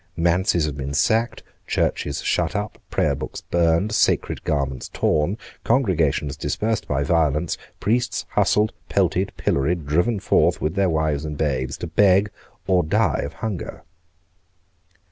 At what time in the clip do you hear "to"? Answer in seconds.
11.77-11.85